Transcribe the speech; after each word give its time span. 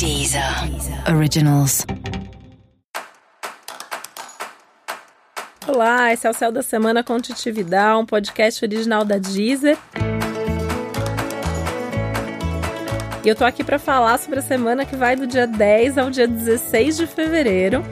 Deezer 0.00 0.42
Originals. 1.14 1.84
Olá, 5.68 6.10
esse 6.10 6.26
é 6.26 6.30
o 6.30 6.32
Céu 6.32 6.50
da 6.50 6.62
Semana 6.62 7.04
com 7.04 7.20
Titividade, 7.20 8.00
um 8.00 8.06
podcast 8.06 8.64
original 8.64 9.04
da 9.04 9.18
Deezer. 9.18 9.76
E 13.22 13.28
eu 13.28 13.36
tô 13.36 13.44
aqui 13.44 13.62
para 13.62 13.78
falar 13.78 14.18
sobre 14.18 14.38
a 14.38 14.42
semana 14.42 14.86
que 14.86 14.96
vai 14.96 15.14
do 15.16 15.26
dia 15.26 15.46
10 15.46 15.98
ao 15.98 16.08
dia 16.08 16.26
16 16.26 16.96
de 16.96 17.06
fevereiro. 17.06 17.84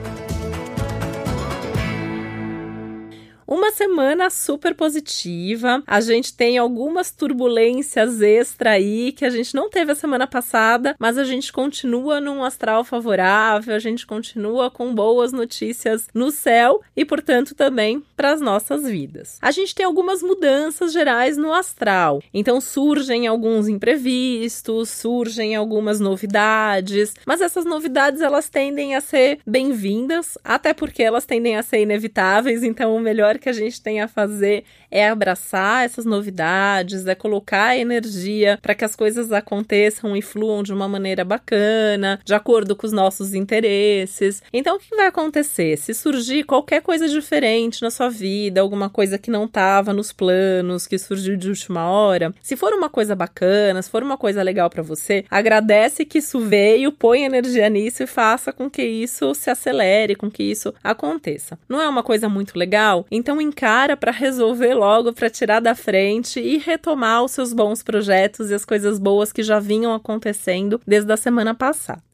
Uma 3.51 3.71
semana 3.71 4.29
super 4.29 4.75
positiva. 4.75 5.81
A 5.87 5.99
gente 6.01 6.35
tem 6.35 6.59
algumas 6.59 7.09
turbulências 7.09 8.21
extra 8.21 8.73
aí 8.73 9.11
que 9.11 9.25
a 9.25 9.29
gente 9.31 9.55
não 9.55 9.71
teve 9.71 9.91
a 9.91 9.95
semana 9.95 10.27
passada, 10.27 10.95
mas 10.99 11.17
a 11.17 11.23
gente 11.23 11.51
continua 11.51 12.21
num 12.21 12.43
astral 12.43 12.83
favorável, 12.83 13.73
a 13.73 13.79
gente 13.79 14.05
continua 14.05 14.69
com 14.69 14.93
boas 14.93 15.31
notícias 15.31 16.09
no 16.13 16.29
céu 16.29 16.79
e, 16.95 17.03
portanto, 17.03 17.55
também 17.55 18.03
para 18.15 18.33
as 18.33 18.39
nossas 18.39 18.87
vidas. 18.87 19.39
A 19.41 19.49
gente 19.49 19.73
tem 19.73 19.83
algumas 19.83 20.21
mudanças 20.21 20.93
gerais 20.93 21.35
no 21.35 21.51
astral. 21.51 22.21
Então 22.31 22.61
surgem 22.61 23.25
alguns 23.25 23.67
imprevistos, 23.67 24.89
surgem 24.89 25.55
algumas 25.55 25.99
novidades, 25.99 27.15
mas 27.25 27.41
essas 27.41 27.65
novidades 27.65 28.21
elas 28.21 28.47
tendem 28.47 28.95
a 28.95 29.01
ser 29.01 29.39
bem-vindas, 29.43 30.37
até 30.43 30.71
porque 30.71 31.01
elas 31.01 31.25
tendem 31.25 31.57
a 31.57 31.63
ser 31.63 31.81
inevitáveis, 31.81 32.61
então 32.61 32.95
o 32.95 32.99
melhor 32.99 33.38
que 33.39 33.49
a 33.49 33.53
gente 33.53 33.81
tem 33.81 34.01
a 34.01 34.07
fazer 34.07 34.63
é 34.91 35.07
abraçar 35.07 35.85
essas 35.85 36.05
novidades, 36.05 37.05
é 37.05 37.15
colocar 37.15 37.77
energia 37.77 38.57
para 38.61 38.75
que 38.75 38.83
as 38.83 38.95
coisas 38.95 39.31
aconteçam 39.31 40.15
e 40.15 40.21
fluam 40.21 40.63
de 40.63 40.73
uma 40.73 40.87
maneira 40.87 41.23
bacana, 41.23 42.19
de 42.23 42.33
acordo 42.33 42.75
com 42.75 42.85
os 42.85 42.93
nossos 42.93 43.33
interesses. 43.33 44.41
Então, 44.51 44.77
o 44.77 44.79
que 44.79 44.95
vai 44.95 45.07
acontecer? 45.07 45.77
Se 45.77 45.93
surgir 45.93 46.43
qualquer 46.43 46.81
coisa 46.81 47.07
diferente 47.07 47.81
na 47.81 47.91
sua 47.91 48.09
vida, 48.09 48.61
alguma 48.61 48.89
coisa 48.89 49.17
que 49.17 49.31
não 49.31 49.45
estava 49.45 49.93
nos 49.93 50.11
planos, 50.11 50.87
que 50.87 50.97
surgiu 50.97 51.37
de 51.37 51.49
última 51.49 51.89
hora, 51.89 52.33
se 52.41 52.55
for 52.55 52.73
uma 52.73 52.89
coisa 52.89 53.15
bacana, 53.15 53.81
se 53.81 53.89
for 53.89 54.03
uma 54.03 54.17
coisa 54.17 54.41
legal 54.41 54.69
para 54.69 54.83
você, 54.83 55.23
agradece 55.29 56.05
que 56.05 56.17
isso 56.19 56.39
veio, 56.39 56.91
põe 56.91 57.23
energia 57.23 57.69
nisso 57.69 58.03
e 58.03 58.07
faça 58.07 58.51
com 58.51 58.69
que 58.69 58.83
isso 58.83 59.33
se 59.35 59.49
acelere, 59.49 60.15
com 60.15 60.29
que 60.29 60.43
isso 60.43 60.73
aconteça. 60.83 61.57
Não 61.67 61.81
é 61.81 61.87
uma 61.87 62.03
coisa 62.03 62.27
muito 62.27 62.57
legal? 62.57 63.05
Então, 63.11 63.28
então 63.29 63.39
encara 63.39 63.95
para 63.95 64.11
resolver 64.11 64.73
logo, 64.73 65.13
para 65.13 65.29
tirar 65.29 65.59
da 65.59 65.75
frente 65.75 66.39
e 66.39 66.57
retomar 66.57 67.23
os 67.23 67.29
seus 67.29 67.53
bons 67.53 67.83
projetos 67.83 68.49
e 68.49 68.55
as 68.55 68.65
coisas 68.65 68.97
boas 68.97 69.31
que 69.31 69.43
já 69.43 69.59
vinham 69.59 69.93
acontecendo 69.93 70.81
desde 70.83 71.13
a 71.13 71.17
semana 71.17 71.53
passada. 71.53 72.08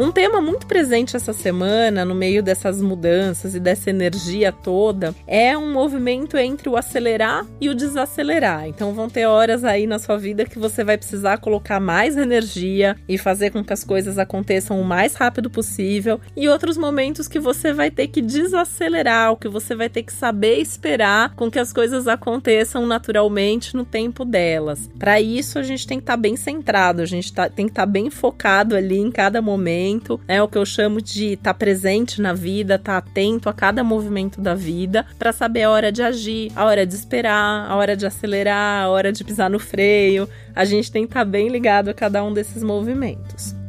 Um 0.00 0.10
tema 0.10 0.40
muito 0.40 0.66
presente 0.66 1.16
essa 1.16 1.34
semana, 1.34 2.02
no 2.02 2.14
meio 2.14 2.42
dessas 2.42 2.80
mudanças 2.80 3.54
e 3.54 3.60
dessa 3.60 3.90
energia 3.90 4.50
toda, 4.50 5.14
é 5.26 5.56
um 5.56 5.70
movimento 5.70 6.38
entre 6.38 6.66
o 6.66 6.78
acelerar 6.78 7.46
e 7.60 7.68
o 7.68 7.74
desacelerar. 7.74 8.66
Então 8.66 8.94
vão 8.94 9.10
ter 9.10 9.26
horas 9.26 9.64
aí 9.64 9.86
na 9.86 9.98
sua 9.98 10.16
vida 10.16 10.46
que 10.46 10.58
você 10.58 10.82
vai 10.82 10.96
precisar 10.96 11.38
colocar 11.38 11.78
mais 11.78 12.16
energia 12.16 12.96
e 13.06 13.18
fazer 13.18 13.50
com 13.50 13.62
que 13.62 13.72
as 13.72 13.84
coisas 13.84 14.18
aconteçam 14.18 14.80
o 14.80 14.84
mais 14.84 15.14
rápido 15.14 15.50
possível, 15.50 16.18
e 16.34 16.48
outros 16.48 16.78
momentos 16.78 17.28
que 17.28 17.38
você 17.38 17.74
vai 17.74 17.90
ter 17.90 18.08
que 18.08 18.22
desacelerar, 18.22 19.32
o 19.32 19.36
que 19.36 19.48
você 19.48 19.74
vai 19.74 19.90
ter 19.90 20.04
que 20.04 20.12
saber 20.12 20.56
esperar 20.56 21.34
com 21.34 21.50
que 21.50 21.58
as 21.58 21.70
coisas 21.70 22.08
aconteçam 22.08 22.86
naturalmente 22.86 23.76
no 23.76 23.84
tempo 23.84 24.24
delas. 24.24 24.88
Para 24.98 25.20
isso 25.20 25.58
a 25.58 25.62
gente 25.62 25.86
tem 25.86 25.98
que 25.98 26.04
estar 26.04 26.14
tá 26.14 26.20
bem 26.20 26.34
centrado, 26.34 27.02
a 27.02 27.06
gente 27.06 27.30
tá, 27.30 27.50
tem 27.50 27.66
que 27.66 27.72
estar 27.72 27.86
tá 27.86 27.92
bem 27.92 28.08
focado 28.08 28.74
ali 28.74 28.96
em 28.96 29.10
cada 29.10 29.42
momento 29.42 29.81
momento, 29.82 30.20
é 30.28 30.40
o 30.42 30.48
que 30.48 30.56
eu 30.56 30.64
chamo 30.64 31.00
de 31.00 31.32
estar 31.32 31.52
tá 31.52 31.54
presente 31.54 32.20
na 32.20 32.32
vida, 32.32 32.76
estar 32.76 33.00
tá 33.00 33.10
atento 33.10 33.48
a 33.48 33.52
cada 33.52 33.82
movimento 33.82 34.40
da 34.40 34.54
vida, 34.54 35.04
para 35.18 35.32
saber 35.32 35.64
a 35.64 35.70
hora 35.70 35.90
de 35.90 36.02
agir, 36.02 36.52
a 36.54 36.64
hora 36.64 36.86
de 36.86 36.94
esperar, 36.94 37.68
a 37.68 37.76
hora 37.76 37.96
de 37.96 38.06
acelerar, 38.06 38.84
a 38.84 38.88
hora 38.88 39.12
de 39.12 39.24
pisar 39.24 39.50
no 39.50 39.58
freio. 39.58 40.28
A 40.54 40.64
gente 40.64 40.90
tem 40.90 41.02
que 41.02 41.10
estar 41.10 41.24
tá 41.24 41.30
bem 41.30 41.48
ligado 41.48 41.88
a 41.88 41.94
cada 41.94 42.22
um 42.22 42.32
desses 42.32 42.62
movimentos. 42.62 43.61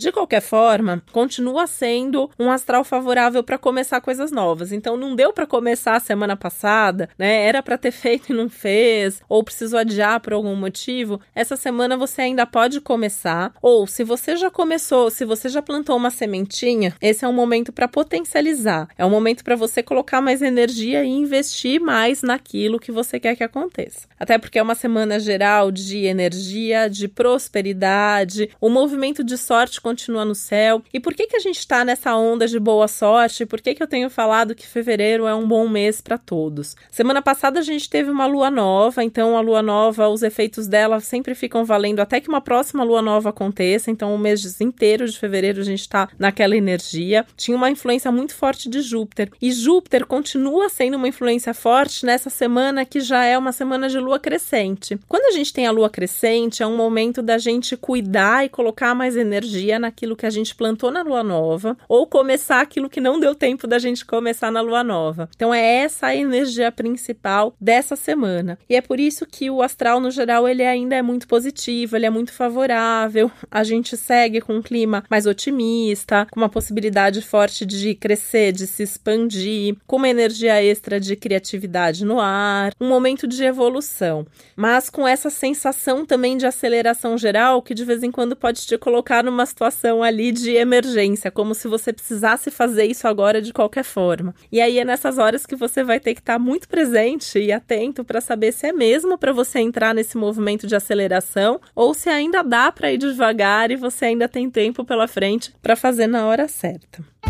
De 0.00 0.10
qualquer 0.10 0.40
forma, 0.40 1.02
continua 1.12 1.66
sendo 1.66 2.30
um 2.38 2.50
astral 2.50 2.82
favorável 2.84 3.44
para 3.44 3.58
começar 3.58 4.00
coisas 4.00 4.32
novas. 4.32 4.72
Então 4.72 4.96
não 4.96 5.14
deu 5.14 5.30
para 5.30 5.46
começar 5.46 5.94
a 5.94 6.00
semana 6.00 6.34
passada, 6.34 7.10
né? 7.18 7.44
Era 7.44 7.62
para 7.62 7.76
ter 7.76 7.90
feito 7.92 8.32
e 8.32 8.34
não 8.34 8.48
fez, 8.48 9.20
ou 9.28 9.44
precisou 9.44 9.78
adiar 9.78 10.18
por 10.20 10.32
algum 10.32 10.56
motivo. 10.56 11.20
Essa 11.34 11.54
semana 11.54 11.98
você 11.98 12.22
ainda 12.22 12.46
pode 12.46 12.80
começar, 12.80 13.52
ou 13.60 13.86
se 13.86 14.02
você 14.02 14.38
já 14.38 14.50
começou, 14.50 15.10
se 15.10 15.26
você 15.26 15.50
já 15.50 15.60
plantou 15.60 15.98
uma 15.98 16.10
sementinha, 16.10 16.94
esse 16.98 17.26
é 17.26 17.28
um 17.28 17.34
momento 17.34 17.70
para 17.70 17.86
potencializar. 17.86 18.88
É 18.96 19.04
um 19.04 19.10
momento 19.10 19.44
para 19.44 19.54
você 19.54 19.82
colocar 19.82 20.22
mais 20.22 20.40
energia 20.40 21.04
e 21.04 21.08
investir 21.08 21.78
mais 21.78 22.22
naquilo 22.22 22.80
que 22.80 22.90
você 22.90 23.20
quer 23.20 23.36
que 23.36 23.44
aconteça. 23.44 24.08
Até 24.18 24.38
porque 24.38 24.58
é 24.58 24.62
uma 24.62 24.74
semana 24.74 25.20
geral 25.20 25.70
de 25.70 26.06
energia, 26.06 26.88
de 26.88 27.06
prosperidade, 27.06 28.48
o 28.58 28.70
movimento 28.70 29.22
de 29.22 29.36
sorte 29.36 29.78
continua 29.90 30.24
no 30.24 30.36
céu. 30.36 30.82
E 30.94 31.00
por 31.00 31.14
que, 31.14 31.26
que 31.26 31.36
a 31.36 31.40
gente 31.40 31.58
está 31.58 31.84
nessa 31.84 32.14
onda 32.14 32.46
de 32.46 32.60
boa 32.60 32.86
sorte? 32.86 33.44
Por 33.44 33.60
que, 33.60 33.74
que 33.74 33.82
eu 33.82 33.88
tenho 33.88 34.08
falado 34.08 34.54
que 34.54 34.66
fevereiro 34.66 35.26
é 35.26 35.34
um 35.34 35.46
bom 35.46 35.68
mês 35.68 36.00
para 36.00 36.16
todos? 36.16 36.76
Semana 36.92 37.20
passada 37.20 37.58
a 37.58 37.62
gente 37.62 37.90
teve 37.90 38.08
uma 38.08 38.26
lua 38.26 38.50
nova, 38.50 39.02
então 39.02 39.36
a 39.36 39.40
lua 39.40 39.60
nova, 39.60 40.08
os 40.08 40.22
efeitos 40.22 40.68
dela 40.68 41.00
sempre 41.00 41.34
ficam 41.34 41.64
valendo 41.64 41.98
até 41.98 42.20
que 42.20 42.28
uma 42.28 42.40
próxima 42.40 42.84
lua 42.84 43.02
nova 43.02 43.30
aconteça. 43.30 43.90
Então, 43.90 44.14
o 44.14 44.18
mês 44.18 44.60
inteiro 44.60 45.08
de 45.08 45.18
fevereiro 45.18 45.60
a 45.60 45.64
gente 45.64 45.80
está 45.80 46.08
naquela 46.16 46.56
energia. 46.56 47.26
Tinha 47.36 47.56
uma 47.56 47.68
influência 47.68 48.12
muito 48.12 48.34
forte 48.34 48.68
de 48.68 48.80
Júpiter. 48.80 49.28
E 49.42 49.50
Júpiter 49.50 50.06
continua 50.06 50.68
sendo 50.68 50.96
uma 50.96 51.08
influência 51.08 51.52
forte 51.52 52.06
nessa 52.06 52.30
semana 52.30 52.84
que 52.84 53.00
já 53.00 53.24
é 53.24 53.36
uma 53.36 53.50
semana 53.50 53.88
de 53.88 53.98
lua 53.98 54.20
crescente. 54.20 54.96
Quando 55.08 55.26
a 55.26 55.36
gente 55.36 55.52
tem 55.52 55.66
a 55.66 55.72
lua 55.72 55.90
crescente, 55.90 56.62
é 56.62 56.66
um 56.66 56.76
momento 56.76 57.20
da 57.20 57.38
gente 57.38 57.76
cuidar 57.76 58.44
e 58.44 58.48
colocar 58.48 58.94
mais 58.94 59.16
energia 59.16 59.79
naquilo 59.80 60.14
que 60.14 60.26
a 60.26 60.30
gente 60.30 60.54
plantou 60.54 60.90
na 60.90 61.02
lua 61.02 61.24
nova 61.24 61.76
ou 61.88 62.06
começar 62.06 62.60
aquilo 62.60 62.90
que 62.90 63.00
não 63.00 63.18
deu 63.18 63.34
tempo 63.34 63.66
da 63.66 63.78
gente 63.78 64.04
começar 64.04 64.52
na 64.52 64.60
lua 64.60 64.84
nova. 64.84 65.28
Então 65.34 65.52
é 65.52 65.60
essa 65.60 66.08
a 66.08 66.16
energia 66.16 66.70
principal 66.70 67.54
dessa 67.60 67.96
semana. 67.96 68.58
E 68.68 68.76
é 68.76 68.80
por 68.80 69.00
isso 69.00 69.26
que 69.26 69.50
o 69.50 69.62
astral 69.62 70.00
no 70.00 70.10
geral 70.10 70.48
ele 70.48 70.62
ainda 70.62 70.94
é 70.94 71.02
muito 71.02 71.26
positivo, 71.26 71.96
ele 71.96 72.06
é 72.06 72.10
muito 72.10 72.32
favorável. 72.32 73.30
A 73.50 73.64
gente 73.64 73.96
segue 73.96 74.40
com 74.40 74.56
um 74.56 74.62
clima 74.62 75.02
mais 75.10 75.26
otimista, 75.26 76.26
com 76.30 76.40
uma 76.40 76.48
possibilidade 76.48 77.22
forte 77.22 77.64
de 77.64 77.94
crescer, 77.94 78.52
de 78.52 78.66
se 78.66 78.82
expandir, 78.82 79.76
com 79.86 79.96
uma 79.96 80.08
energia 80.08 80.62
extra 80.62 81.00
de 81.00 81.16
criatividade 81.16 82.04
no 82.04 82.20
ar, 82.20 82.72
um 82.80 82.88
momento 82.88 83.26
de 83.26 83.42
evolução, 83.44 84.26
mas 84.54 84.90
com 84.90 85.06
essa 85.06 85.30
sensação 85.30 86.04
também 86.04 86.36
de 86.36 86.46
aceleração 86.46 87.16
geral 87.16 87.62
que 87.62 87.74
de 87.74 87.84
vez 87.84 88.02
em 88.02 88.10
quando 88.10 88.36
pode 88.36 88.66
te 88.66 88.76
colocar 88.76 89.24
numa 89.24 89.46
situação 89.46 89.69
situação 89.70 90.02
ali 90.02 90.32
de 90.32 90.50
emergência, 90.50 91.30
como 91.30 91.54
se 91.54 91.68
você 91.68 91.92
precisasse 91.92 92.50
fazer 92.50 92.84
isso 92.84 93.06
agora 93.06 93.40
de 93.40 93.52
qualquer 93.52 93.84
forma. 93.84 94.34
E 94.50 94.60
aí 94.60 94.78
é 94.78 94.84
nessas 94.84 95.16
horas 95.16 95.46
que 95.46 95.56
você 95.56 95.82
vai 95.82 96.00
ter 96.00 96.14
que 96.14 96.20
estar 96.20 96.38
muito 96.38 96.68
presente 96.68 97.38
e 97.38 97.52
atento 97.52 98.04
para 98.04 98.20
saber 98.20 98.52
se 98.52 98.66
é 98.66 98.72
mesmo 98.72 99.16
para 99.16 99.32
você 99.32 99.60
entrar 99.60 99.94
nesse 99.94 100.16
movimento 100.16 100.66
de 100.66 100.74
aceleração 100.74 101.60
ou 101.74 101.94
se 101.94 102.08
ainda 102.08 102.42
dá 102.42 102.70
para 102.72 102.92
ir 102.92 102.98
devagar 102.98 103.70
e 103.70 103.76
você 103.76 104.06
ainda 104.06 104.28
tem 104.28 104.50
tempo 104.50 104.84
pela 104.84 105.06
frente 105.06 105.54
para 105.62 105.76
fazer 105.76 106.06
na 106.06 106.26
hora 106.26 106.48
certa. 106.48 107.29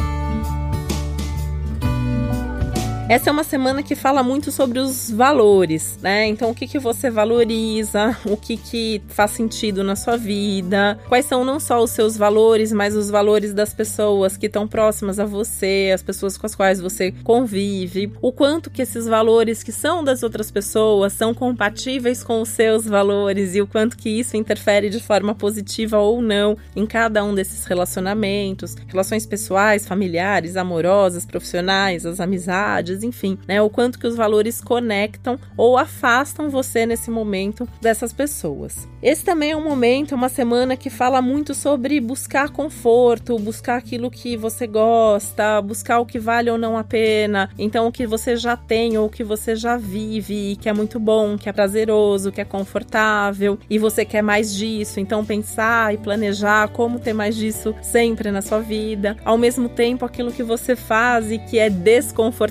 Essa 3.10 3.28
é 3.28 3.32
uma 3.32 3.42
semana 3.42 3.82
que 3.82 3.96
fala 3.96 4.22
muito 4.22 4.52
sobre 4.52 4.78
os 4.78 5.10
valores, 5.10 5.98
né? 6.00 6.28
Então, 6.28 6.48
o 6.48 6.54
que, 6.54 6.68
que 6.68 6.78
você 6.78 7.10
valoriza, 7.10 8.16
o 8.24 8.36
que, 8.36 8.56
que 8.56 9.02
faz 9.08 9.32
sentido 9.32 9.82
na 9.82 9.96
sua 9.96 10.16
vida, 10.16 10.96
quais 11.08 11.26
são 11.26 11.44
não 11.44 11.58
só 11.58 11.82
os 11.82 11.90
seus 11.90 12.16
valores, 12.16 12.72
mas 12.72 12.94
os 12.94 13.10
valores 13.10 13.52
das 13.52 13.74
pessoas 13.74 14.36
que 14.36 14.46
estão 14.46 14.68
próximas 14.68 15.18
a 15.18 15.24
você, 15.24 15.90
as 15.92 16.04
pessoas 16.04 16.38
com 16.38 16.46
as 16.46 16.54
quais 16.54 16.80
você 16.80 17.10
convive, 17.24 18.12
o 18.22 18.30
quanto 18.30 18.70
que 18.70 18.80
esses 18.80 19.06
valores 19.06 19.64
que 19.64 19.72
são 19.72 20.04
das 20.04 20.22
outras 20.22 20.48
pessoas 20.48 21.12
são 21.12 21.34
compatíveis 21.34 22.22
com 22.22 22.40
os 22.40 22.50
seus 22.50 22.84
valores? 22.84 23.56
E 23.56 23.60
o 23.60 23.66
quanto 23.66 23.96
que 23.96 24.08
isso 24.08 24.36
interfere 24.36 24.88
de 24.88 25.02
forma 25.02 25.34
positiva 25.34 25.98
ou 25.98 26.22
não 26.22 26.56
em 26.76 26.86
cada 26.86 27.24
um 27.24 27.34
desses 27.34 27.64
relacionamentos, 27.64 28.76
relações 28.86 29.26
pessoais, 29.26 29.84
familiares, 29.84 30.56
amorosas, 30.56 31.26
profissionais, 31.26 32.06
as 32.06 32.20
amizades 32.20 32.99
valores, 33.00 33.02
enfim, 33.02 33.38
né? 33.48 33.60
O 33.62 33.70
quanto 33.70 33.98
que 33.98 34.06
os 34.06 34.16
valores 34.16 34.60
conectam 34.60 35.38
ou 35.56 35.76
afastam 35.76 36.50
você 36.50 36.84
nesse 36.86 37.10
momento 37.10 37.66
dessas 37.80 38.12
pessoas. 38.12 38.88
Esse 39.02 39.24
também 39.24 39.52
é 39.52 39.56
um 39.56 39.64
momento, 39.64 40.14
uma 40.14 40.28
semana 40.28 40.76
que 40.76 40.90
fala 40.90 41.22
muito 41.22 41.54
sobre 41.54 42.00
buscar 42.00 42.50
conforto, 42.50 43.38
buscar 43.38 43.76
aquilo 43.76 44.10
que 44.10 44.36
você 44.36 44.66
gosta, 44.66 45.60
buscar 45.62 46.00
o 46.00 46.06
que 46.06 46.18
vale 46.18 46.50
ou 46.50 46.58
não 46.58 46.76
a 46.76 46.84
pena. 46.84 47.50
Então, 47.58 47.86
o 47.86 47.92
que 47.92 48.06
você 48.06 48.36
já 48.36 48.56
tem 48.56 48.98
ou 48.98 49.06
o 49.06 49.10
que 49.10 49.24
você 49.24 49.56
já 49.56 49.76
vive, 49.76 50.56
que 50.60 50.68
é 50.68 50.72
muito 50.72 51.00
bom, 51.00 51.38
que 51.38 51.48
é 51.48 51.52
prazeroso, 51.52 52.30
que 52.30 52.40
é 52.40 52.44
confortável 52.44 53.58
e 53.70 53.78
você 53.78 54.04
quer 54.04 54.22
mais 54.22 54.54
disso. 54.54 55.00
Então, 55.00 55.24
pensar 55.24 55.94
e 55.94 55.98
planejar 55.98 56.68
como 56.68 56.98
ter 56.98 57.14
mais 57.14 57.34
disso 57.34 57.74
sempre 57.80 58.30
na 58.30 58.42
sua 58.42 58.60
vida. 58.60 59.16
Ao 59.24 59.38
mesmo 59.38 59.68
tempo, 59.68 60.04
aquilo 60.04 60.32
que 60.32 60.42
você 60.42 60.76
faz 60.76 61.32
e 61.32 61.38
que 61.38 61.58
é 61.58 61.70
desconfortável, 61.70 62.50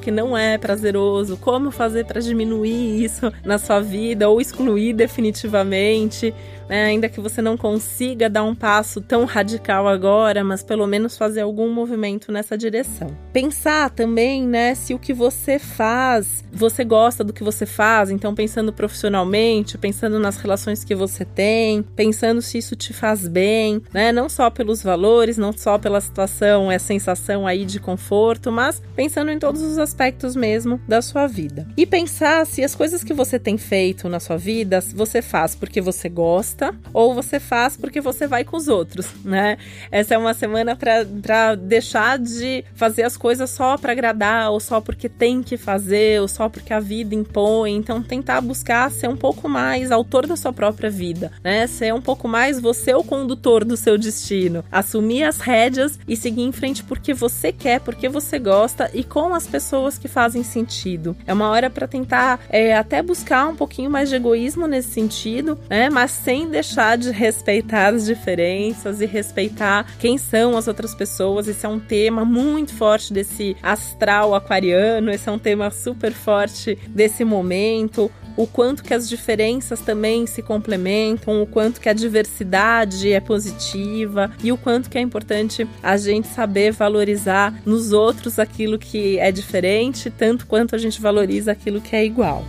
que 0.00 0.10
não 0.10 0.36
é 0.36 0.58
prazeroso, 0.58 1.36
como 1.36 1.70
fazer 1.70 2.04
para 2.04 2.20
diminuir 2.20 3.04
isso 3.04 3.32
na 3.44 3.58
sua 3.58 3.80
vida 3.80 4.28
ou 4.28 4.40
excluir 4.40 4.92
definitivamente 4.92 6.34
né? 6.68 6.86
ainda 6.86 7.08
que 7.08 7.20
você 7.20 7.40
não 7.40 7.56
consiga 7.56 8.28
dar 8.28 8.42
um 8.42 8.54
passo 8.54 9.00
tão 9.00 9.24
radical 9.24 9.88
agora, 9.88 10.42
mas 10.44 10.62
pelo 10.62 10.86
menos 10.86 11.16
fazer 11.16 11.40
algum 11.40 11.72
movimento 11.72 12.30
nessa 12.32 12.56
direção. 12.56 13.16
Pensar 13.32 13.90
também, 13.90 14.42
né, 14.46 14.74
se 14.74 14.94
o 14.94 14.98
que 14.98 15.12
você 15.12 15.58
faz, 15.58 16.44
você 16.52 16.84
gosta 16.84 17.22
do 17.22 17.32
que 17.32 17.44
você 17.44 17.66
faz, 17.66 18.10
então 18.10 18.34
pensando 18.34 18.72
profissionalmente, 18.72 19.78
pensando 19.78 20.18
nas 20.18 20.36
relações 20.36 20.84
que 20.84 20.94
você 20.94 21.24
tem, 21.24 21.82
pensando 21.82 22.42
se 22.42 22.58
isso 22.58 22.74
te 22.76 22.92
faz 22.92 23.28
bem, 23.28 23.82
né? 23.92 24.12
Não 24.12 24.28
só 24.28 24.50
pelos 24.50 24.82
valores, 24.82 25.36
não 25.36 25.52
só 25.52 25.78
pela 25.78 26.00
situação, 26.00 26.70
é 26.70 26.78
sensação 26.78 27.46
aí 27.46 27.64
de 27.64 27.78
conforto, 27.78 28.50
mas 28.50 28.82
pensando 28.94 29.30
em 29.30 29.38
todos 29.38 29.62
os 29.66 29.78
aspectos 29.78 30.34
mesmo 30.34 30.80
da 30.86 31.02
sua 31.02 31.26
vida. 31.26 31.66
E 31.76 31.84
pensar 31.84 32.46
se 32.46 32.62
as 32.62 32.74
coisas 32.74 33.02
que 33.04 33.12
você 33.12 33.38
tem 33.38 33.58
feito 33.58 34.08
na 34.08 34.20
sua 34.20 34.36
vida, 34.36 34.80
você 34.94 35.20
faz 35.20 35.54
porque 35.54 35.80
você 35.80 36.08
gosta 36.08 36.74
ou 36.92 37.14
você 37.14 37.38
faz 37.40 37.76
porque 37.76 38.00
você 38.00 38.26
vai 38.26 38.44
com 38.44 38.56
os 38.56 38.68
outros, 38.68 39.06
né? 39.24 39.58
Essa 39.90 40.14
é 40.14 40.18
uma 40.18 40.34
semana 40.34 40.76
para 40.76 41.54
deixar 41.54 42.18
de 42.18 42.64
fazer 42.74 43.02
as 43.02 43.16
coisas 43.16 43.50
só 43.50 43.76
para 43.76 43.92
agradar 43.92 44.50
ou 44.50 44.60
só 44.60 44.80
porque 44.80 45.08
tem 45.08 45.42
que 45.42 45.56
fazer 45.56 46.20
ou 46.20 46.28
só 46.28 46.48
porque 46.48 46.72
a 46.72 46.80
vida 46.80 47.14
impõe. 47.14 47.74
Então, 47.74 48.02
tentar 48.02 48.40
buscar 48.40 48.90
ser 48.90 49.08
um 49.08 49.16
pouco 49.16 49.48
mais 49.48 49.90
autor 49.90 50.26
da 50.26 50.36
sua 50.36 50.52
própria 50.52 50.90
vida, 50.90 51.32
né? 51.42 51.66
Ser 51.66 51.92
um 51.92 52.00
pouco 52.00 52.28
mais 52.28 52.60
você 52.60 52.94
o 52.94 53.04
condutor 53.04 53.64
do 53.64 53.76
seu 53.76 53.98
destino. 53.98 54.64
Assumir 54.70 55.24
as 55.24 55.38
rédeas 55.38 55.98
e 56.06 56.16
seguir 56.16 56.42
em 56.42 56.52
frente 56.52 56.82
porque 56.82 57.14
você 57.14 57.52
quer, 57.52 57.80
porque 57.80 58.08
você 58.08 58.38
gosta 58.38 58.90
e 58.92 59.02
com 59.02 59.34
as 59.34 59.46
pessoas 59.56 59.96
que 59.96 60.06
fazem 60.06 60.42
sentido. 60.42 61.16
É 61.26 61.32
uma 61.32 61.48
hora 61.48 61.70
para 61.70 61.88
tentar 61.88 62.40
é, 62.50 62.76
até 62.76 63.02
buscar 63.02 63.48
um 63.48 63.56
pouquinho 63.56 63.90
mais 63.90 64.10
de 64.10 64.16
egoísmo 64.16 64.66
nesse 64.66 64.90
sentido, 64.90 65.58
né? 65.70 65.88
Mas 65.88 66.10
sem 66.10 66.50
deixar 66.50 66.98
de 66.98 67.10
respeitar 67.10 67.94
as 67.94 68.04
diferenças 68.04 69.00
e 69.00 69.06
respeitar 69.06 69.86
quem 69.98 70.18
são 70.18 70.58
as 70.58 70.68
outras 70.68 70.94
pessoas. 70.94 71.48
Esse 71.48 71.64
é 71.64 71.68
um 71.70 71.80
tema 71.80 72.22
muito 72.22 72.74
forte 72.74 73.14
desse 73.14 73.56
astral 73.62 74.34
aquariano, 74.34 75.10
esse 75.10 75.26
é 75.26 75.32
um 75.32 75.38
tema 75.38 75.70
super 75.70 76.12
forte 76.12 76.78
desse 76.88 77.24
momento 77.24 78.10
o 78.36 78.46
quanto 78.46 78.82
que 78.82 78.94
as 78.94 79.08
diferenças 79.08 79.80
também 79.80 80.26
se 80.26 80.42
complementam, 80.42 81.42
o 81.42 81.46
quanto 81.46 81.80
que 81.80 81.88
a 81.88 81.92
diversidade 81.92 83.12
é 83.12 83.20
positiva 83.20 84.30
e 84.42 84.52
o 84.52 84.56
quanto 84.56 84.90
que 84.90 84.98
é 84.98 85.00
importante 85.00 85.66
a 85.82 85.96
gente 85.96 86.28
saber 86.28 86.72
valorizar 86.72 87.54
nos 87.64 87.92
outros 87.92 88.38
aquilo 88.38 88.78
que 88.78 89.18
é 89.18 89.32
diferente, 89.32 90.10
tanto 90.10 90.46
quanto 90.46 90.74
a 90.74 90.78
gente 90.78 91.00
valoriza 91.00 91.52
aquilo 91.52 91.80
que 91.80 91.96
é 91.96 92.04
igual. 92.04 92.44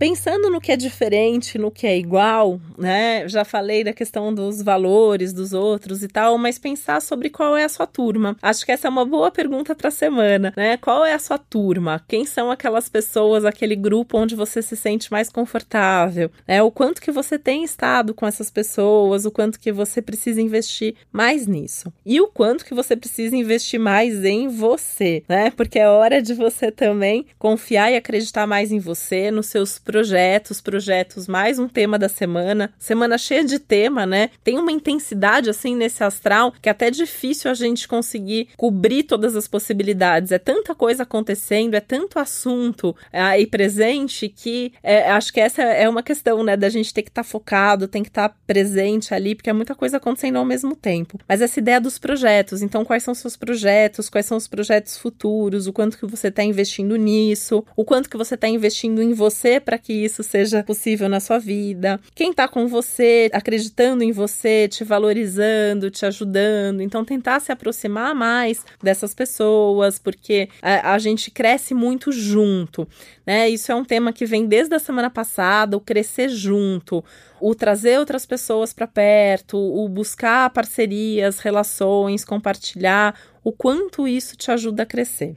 Pensando 0.00 0.48
no 0.48 0.62
que 0.62 0.72
é 0.72 0.78
diferente, 0.78 1.58
no 1.58 1.70
que 1.70 1.86
é 1.86 1.94
igual, 1.94 2.58
né? 2.78 3.28
Já 3.28 3.44
falei 3.44 3.84
da 3.84 3.92
questão 3.92 4.32
dos 4.32 4.62
valores 4.62 5.30
dos 5.30 5.52
outros 5.52 6.02
e 6.02 6.08
tal, 6.08 6.38
mas 6.38 6.58
pensar 6.58 7.02
sobre 7.02 7.28
qual 7.28 7.54
é 7.54 7.64
a 7.64 7.68
sua 7.68 7.86
turma. 7.86 8.34
Acho 8.40 8.64
que 8.64 8.72
essa 8.72 8.88
é 8.88 8.90
uma 8.90 9.04
boa 9.04 9.30
pergunta 9.30 9.74
para 9.74 9.88
a 9.88 9.90
semana, 9.90 10.54
né? 10.56 10.78
Qual 10.78 11.04
é 11.04 11.12
a 11.12 11.18
sua 11.18 11.36
turma? 11.36 12.02
Quem 12.08 12.24
são 12.24 12.50
aquelas 12.50 12.88
pessoas, 12.88 13.44
aquele 13.44 13.76
grupo 13.76 14.16
onde 14.16 14.34
você 14.34 14.62
se 14.62 14.74
sente 14.74 15.12
mais 15.12 15.28
confortável? 15.28 16.30
É 16.48 16.62
o 16.62 16.70
quanto 16.70 17.02
que 17.02 17.12
você 17.12 17.38
tem 17.38 17.62
estado 17.62 18.14
com 18.14 18.26
essas 18.26 18.50
pessoas, 18.50 19.26
o 19.26 19.30
quanto 19.30 19.60
que 19.60 19.70
você 19.70 20.00
precisa 20.00 20.40
investir 20.40 20.94
mais 21.12 21.46
nisso. 21.46 21.92
E 22.06 22.22
o 22.22 22.26
quanto 22.26 22.64
que 22.64 22.72
você 22.72 22.96
precisa 22.96 23.36
investir 23.36 23.78
mais 23.78 24.24
em 24.24 24.48
você, 24.48 25.22
né? 25.28 25.50
Porque 25.50 25.78
é 25.78 25.90
hora 25.90 26.22
de 26.22 26.32
você 26.32 26.70
também 26.70 27.26
confiar 27.38 27.92
e 27.92 27.96
acreditar 27.96 28.46
mais 28.46 28.72
em 28.72 28.78
você, 28.78 29.30
nos 29.30 29.44
seus 29.44 29.78
projetos, 29.90 30.60
projetos 30.60 31.26
mais 31.26 31.58
um 31.58 31.66
tema 31.66 31.98
da 31.98 32.08
semana, 32.08 32.72
semana 32.78 33.18
cheia 33.18 33.44
de 33.44 33.58
tema, 33.58 34.06
né? 34.06 34.30
Tem 34.44 34.56
uma 34.56 34.70
intensidade 34.70 35.50
assim 35.50 35.74
nesse 35.74 36.04
astral 36.04 36.54
que 36.62 36.68
é 36.68 36.72
até 36.72 36.92
difícil 36.92 37.50
a 37.50 37.54
gente 37.54 37.88
conseguir 37.88 38.50
cobrir 38.56 39.02
todas 39.02 39.34
as 39.34 39.48
possibilidades. 39.48 40.30
É 40.30 40.38
tanta 40.38 40.76
coisa 40.76 41.02
acontecendo, 41.02 41.74
é 41.74 41.80
tanto 41.80 42.20
assunto 42.20 42.94
aí 43.12 43.48
presente 43.48 44.28
que 44.28 44.72
é, 44.80 45.10
acho 45.10 45.32
que 45.32 45.40
essa 45.40 45.60
é 45.60 45.88
uma 45.88 46.04
questão, 46.04 46.44
né? 46.44 46.56
Da 46.56 46.68
gente 46.68 46.94
ter 46.94 47.02
que 47.02 47.08
estar 47.08 47.24
tá 47.24 47.28
focado, 47.28 47.88
tem 47.88 48.04
que 48.04 48.10
estar 48.10 48.28
tá 48.28 48.36
presente 48.46 49.12
ali, 49.12 49.34
porque 49.34 49.50
é 49.50 49.52
muita 49.52 49.74
coisa 49.74 49.96
acontecendo 49.96 50.36
ao 50.36 50.44
mesmo 50.44 50.76
tempo. 50.76 51.18
Mas 51.28 51.40
essa 51.40 51.58
ideia 51.58 51.80
dos 51.80 51.98
projetos, 51.98 52.62
então 52.62 52.84
quais 52.84 53.02
são 53.02 53.12
seus 53.12 53.36
projetos, 53.36 54.08
quais 54.08 54.26
são 54.26 54.36
os 54.36 54.46
projetos 54.46 54.96
futuros, 54.96 55.66
o 55.66 55.72
quanto 55.72 55.98
que 55.98 56.06
você 56.06 56.28
está 56.28 56.44
investindo 56.44 56.94
nisso, 56.94 57.64
o 57.74 57.84
quanto 57.84 58.08
que 58.08 58.16
você 58.16 58.36
está 58.36 58.46
investindo 58.46 59.02
em 59.02 59.12
você 59.12 59.58
para 59.58 59.79
que 59.80 59.92
isso 59.92 60.22
seja 60.22 60.62
possível 60.62 61.08
na 61.08 61.20
sua 61.20 61.38
vida. 61.38 62.00
Quem 62.14 62.32
tá 62.32 62.46
com 62.46 62.66
você, 62.68 63.30
acreditando 63.32 64.04
em 64.04 64.12
você, 64.12 64.68
te 64.68 64.84
valorizando, 64.84 65.90
te 65.90 66.06
ajudando. 66.06 66.80
Então, 66.82 67.04
tentar 67.04 67.40
se 67.40 67.50
aproximar 67.50 68.14
mais 68.14 68.64
dessas 68.82 69.14
pessoas, 69.14 69.98
porque 69.98 70.48
a, 70.62 70.94
a 70.94 70.98
gente 70.98 71.30
cresce 71.30 71.74
muito 71.74 72.12
junto, 72.12 72.86
né? 73.26 73.48
Isso 73.48 73.72
é 73.72 73.74
um 73.74 73.84
tema 73.84 74.12
que 74.12 74.26
vem 74.26 74.46
desde 74.46 74.74
a 74.74 74.78
semana 74.78 75.10
passada, 75.10 75.76
o 75.76 75.80
crescer 75.80 76.28
junto 76.28 77.02
o 77.40 77.54
trazer 77.54 77.98
outras 77.98 78.26
pessoas 78.26 78.72
para 78.72 78.86
perto, 78.86 79.56
o 79.56 79.88
buscar 79.88 80.50
parcerias, 80.50 81.38
relações, 81.38 82.24
compartilhar, 82.24 83.18
o 83.42 83.50
quanto 83.50 84.06
isso 84.06 84.36
te 84.36 84.50
ajuda 84.50 84.82
a 84.82 84.86
crescer. 84.86 85.36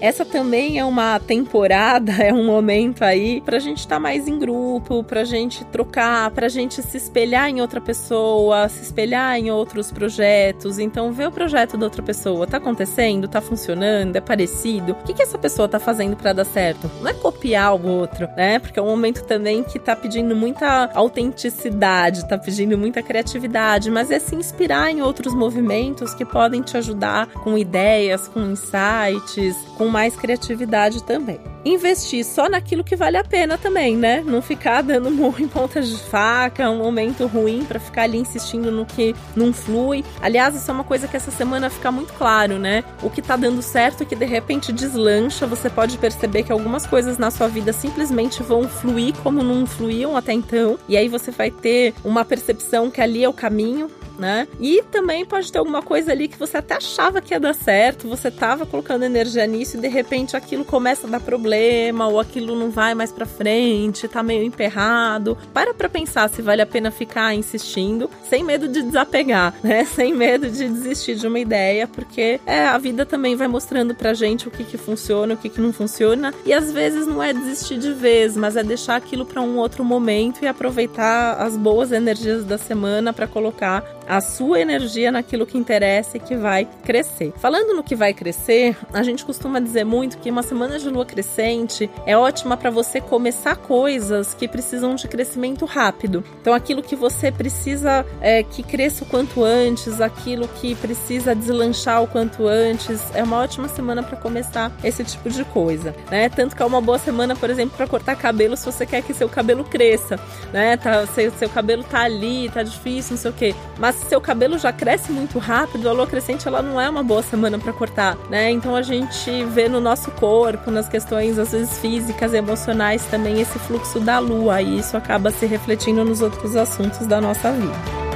Essa 0.00 0.24
também 0.24 0.78
é 0.78 0.84
uma 0.84 1.18
temporada, 1.18 2.12
é 2.22 2.32
um 2.32 2.46
momento 2.46 3.02
aí 3.02 3.40
pra 3.40 3.58
gente 3.58 3.78
estar 3.78 3.96
tá 3.96 4.00
mais 4.00 4.28
em 4.28 4.38
grupo, 4.38 5.02
pra 5.02 5.24
gente 5.24 5.64
trocar, 5.66 6.30
pra 6.30 6.48
gente 6.48 6.80
se 6.82 6.96
espelhar 6.96 7.48
em 7.48 7.60
outra 7.60 7.80
pessoa, 7.80 8.68
se 8.68 8.82
espelhar 8.82 9.36
em 9.36 9.50
outros 9.50 9.90
projetos. 9.90 10.78
Então, 10.78 11.10
ver 11.10 11.28
o 11.28 11.32
projeto 11.32 11.76
da 11.76 11.86
outra 11.86 12.02
pessoa, 12.02 12.46
tá 12.46 12.58
acontecendo, 12.58 13.26
tá 13.26 13.40
funcionando, 13.40 14.14
é 14.14 14.20
parecido. 14.20 14.92
O 14.92 15.04
que, 15.04 15.14
que 15.14 15.22
essa 15.22 15.36
pessoa 15.36 15.68
tá 15.68 15.80
fazendo 15.80 16.16
para 16.16 16.32
dar 16.32 16.44
certo? 16.44 16.88
Não 17.00 17.08
é 17.08 17.14
copiar 17.14 17.74
o 17.74 17.88
outro, 17.88 18.28
né? 18.36 18.60
Porque 18.60 18.78
é 18.78 18.82
um 18.82 18.86
momento 18.86 19.24
também 19.24 19.64
que 19.64 19.80
tá 19.80 19.96
pedindo 19.96 20.36
muita 20.36 20.90
autenticidade, 20.94 22.28
tá 22.28 22.38
pedindo 22.38 22.78
muita 22.78 23.02
criatividade, 23.02 23.90
mas 23.90 24.12
é 24.12 24.20
se 24.20 24.36
inspirar 24.36 24.92
em 24.92 25.02
outros 25.02 25.34
movimentos 25.34 26.14
que 26.14 26.24
podem 26.24 26.62
te 26.62 26.76
ajudar 26.76 27.26
com 27.28 27.58
ideias, 27.58 28.28
com 28.28 28.40
insights, 28.40 29.56
com 29.76 29.87
mais 29.88 30.14
criatividade 30.16 31.02
também. 31.02 31.40
Investir 31.64 32.24
só 32.24 32.48
naquilo 32.48 32.84
que 32.84 32.96
vale 32.96 33.16
a 33.16 33.24
pena 33.24 33.58
também, 33.58 33.96
né? 33.96 34.22
Não 34.24 34.40
ficar 34.40 34.82
dando 34.82 35.10
murro 35.12 35.40
em 35.40 35.48
pontas 35.48 35.88
de 35.88 35.96
faca, 35.96 36.62
é 36.62 36.68
um 36.68 36.78
momento 36.78 37.26
ruim 37.26 37.64
para 37.64 37.80
ficar 37.80 38.02
ali 38.02 38.18
insistindo 38.18 38.70
no 38.70 38.86
que 38.86 39.14
não 39.36 39.52
flui. 39.52 40.04
Aliás, 40.20 40.54
isso 40.54 40.70
é 40.70 40.74
uma 40.74 40.84
coisa 40.84 41.08
que 41.08 41.16
essa 41.16 41.30
semana 41.30 41.68
fica 41.68 41.90
muito 41.90 42.12
claro, 42.14 42.58
né? 42.58 42.84
O 43.02 43.10
que 43.10 43.20
tá 43.20 43.36
dando 43.36 43.60
certo 43.60 44.02
e 44.02 44.06
que 44.06 44.16
de 44.16 44.24
repente 44.24 44.72
deslancha, 44.72 45.46
você 45.46 45.68
pode 45.68 45.98
perceber 45.98 46.42
que 46.42 46.52
algumas 46.52 46.86
coisas 46.86 47.18
na 47.18 47.30
sua 47.30 47.48
vida 47.48 47.72
simplesmente 47.72 48.42
vão 48.42 48.68
fluir 48.68 49.14
como 49.22 49.42
não 49.42 49.66
fluíam 49.66 50.16
até 50.16 50.32
então, 50.32 50.78
e 50.88 50.96
aí 50.96 51.08
você 51.08 51.30
vai 51.30 51.50
ter 51.50 51.94
uma 52.04 52.24
percepção 52.24 52.90
que 52.90 53.00
ali 53.00 53.24
é 53.24 53.28
o 53.28 53.32
caminho, 53.32 53.90
né? 54.18 54.48
E 54.60 54.82
também 54.90 55.24
pode 55.24 55.50
ter 55.50 55.58
alguma 55.58 55.82
coisa 55.82 56.12
ali 56.12 56.28
que 56.28 56.38
você 56.38 56.58
até 56.58 56.74
achava 56.74 57.20
que 57.20 57.32
ia 57.32 57.40
dar 57.40 57.54
certo, 57.54 58.08
você 58.08 58.30
tava 58.30 58.66
colocando 58.66 59.04
energia 59.04 59.46
nisso 59.46 59.76
e 59.76 59.80
de 59.80 59.88
repente 59.88 60.36
aquilo 60.36 60.64
começa 60.64 61.06
a 61.06 61.10
dar 61.10 61.20
problema 61.20 62.08
ou 62.08 62.18
aquilo 62.18 62.56
não 62.56 62.70
vai 62.70 62.94
mais 62.94 63.12
para 63.12 63.26
frente, 63.26 64.08
tá 64.08 64.22
meio 64.22 64.42
emperrado. 64.42 65.38
Para 65.54 65.72
pra 65.72 65.88
pensar 65.88 66.28
se 66.28 66.42
vale 66.42 66.62
a 66.62 66.66
pena 66.66 66.90
ficar 66.90 67.34
insistindo, 67.34 68.10
sem 68.28 68.42
medo 68.42 68.68
de 68.68 68.82
desapegar, 68.82 69.54
né? 69.62 69.84
Sem 69.98 70.14
medo 70.14 70.48
de 70.48 70.68
desistir 70.68 71.16
de 71.16 71.26
uma 71.26 71.38
ideia, 71.38 71.86
porque 71.86 72.40
é, 72.46 72.66
a 72.66 72.78
vida 72.78 73.04
também 73.04 73.34
vai 73.34 73.48
mostrando 73.48 73.94
pra 73.94 74.14
gente 74.14 74.46
o 74.46 74.50
que 74.50 74.64
que 74.64 74.76
funciona, 74.76 75.34
o 75.34 75.36
que 75.36 75.48
que 75.48 75.60
não 75.60 75.72
funciona, 75.72 76.32
e 76.44 76.52
às 76.52 76.72
vezes 76.72 77.06
não 77.06 77.22
é 77.22 77.32
desistir 77.32 77.78
de 77.78 77.92
vez, 77.92 78.36
mas 78.36 78.56
é 78.56 78.62
deixar 78.62 78.96
aquilo 78.96 79.24
para 79.26 79.40
um 79.40 79.56
outro 79.56 79.84
momento 79.84 80.42
e 80.42 80.46
aproveitar 80.46 81.34
as 81.34 81.56
boas 81.56 81.90
energias 81.90 82.44
da 82.44 82.58
semana 82.58 83.12
para 83.12 83.26
colocar 83.26 83.84
a 84.08 84.20
sua 84.20 84.60
energia 84.60 85.12
naquilo 85.12 85.46
que 85.46 85.58
interessa 85.58 86.16
e 86.16 86.20
que 86.20 86.34
vai 86.34 86.66
crescer. 86.84 87.32
Falando 87.36 87.74
no 87.74 87.82
que 87.82 87.94
vai 87.94 88.14
crescer, 88.14 88.76
a 88.92 89.02
gente 89.02 89.24
costuma 89.24 89.60
dizer 89.60 89.84
muito 89.84 90.18
que 90.18 90.30
uma 90.30 90.42
semana 90.42 90.78
de 90.78 90.88
lua 90.88 91.04
crescente 91.04 91.90
é 92.06 92.16
ótima 92.16 92.56
para 92.56 92.70
você 92.70 93.00
começar 93.00 93.56
coisas 93.56 94.34
que 94.34 94.48
precisam 94.48 94.94
de 94.94 95.06
crescimento 95.06 95.64
rápido. 95.66 96.24
Então, 96.40 96.54
aquilo 96.54 96.82
que 96.82 96.96
você 96.96 97.30
precisa 97.30 98.06
é, 98.20 98.42
que 98.42 98.62
cresça 98.62 99.04
o 99.04 99.06
quanto 99.06 99.44
antes, 99.44 100.00
aquilo 100.00 100.48
que 100.48 100.74
precisa 100.76 101.34
deslanchar 101.34 102.02
o 102.02 102.06
quanto 102.06 102.46
antes, 102.46 103.14
é 103.14 103.22
uma 103.22 103.38
ótima 103.38 103.68
semana 103.68 104.02
para 104.02 104.16
começar 104.16 104.72
esse 104.82 105.04
tipo 105.04 105.28
de 105.28 105.44
coisa, 105.44 105.94
né? 106.10 106.28
Tanto 106.28 106.56
que 106.56 106.62
é 106.62 106.66
uma 106.66 106.80
boa 106.80 106.98
semana, 106.98 107.36
por 107.36 107.50
exemplo, 107.50 107.76
para 107.76 107.86
cortar 107.86 108.16
cabelo 108.16 108.56
se 108.56 108.64
você 108.64 108.86
quer 108.86 109.02
que 109.02 109.12
seu 109.12 109.28
cabelo 109.28 109.64
cresça, 109.64 110.18
né? 110.52 110.76
Tá, 110.76 111.06
seu, 111.06 111.30
seu 111.32 111.48
cabelo 111.48 111.84
tá 111.84 112.00
ali, 112.00 112.48
tá 112.48 112.62
difícil, 112.62 113.12
não 113.12 113.18
sei 113.18 113.30
o 113.30 113.34
quê. 113.34 113.54
Mas 113.78 113.97
seu 114.06 114.20
cabelo 114.20 114.58
já 114.58 114.72
cresce 114.72 115.12
muito 115.12 115.38
rápido, 115.38 115.88
a 115.88 115.92
lua 115.92 116.06
crescente 116.06 116.46
ela 116.46 116.62
não 116.62 116.80
é 116.80 116.88
uma 116.88 117.02
boa 117.02 117.22
semana 117.22 117.58
para 117.58 117.72
cortar, 117.72 118.16
né? 118.30 118.50
Então 118.50 118.74
a 118.74 118.82
gente 118.82 119.44
vê 119.46 119.68
no 119.68 119.80
nosso 119.80 120.10
corpo, 120.12 120.70
nas 120.70 120.88
questões 120.88 121.38
às 121.38 121.52
vezes 121.52 121.78
físicas, 121.78 122.34
emocionais 122.34 123.04
também 123.06 123.40
esse 123.40 123.58
fluxo 123.58 124.00
da 124.00 124.18
lua 124.18 124.62
e 124.62 124.78
isso 124.78 124.96
acaba 124.96 125.30
se 125.30 125.46
refletindo 125.46 126.04
nos 126.04 126.20
outros 126.20 126.56
assuntos 126.56 127.06
da 127.06 127.20
nossa 127.20 127.52
vida 127.52 128.07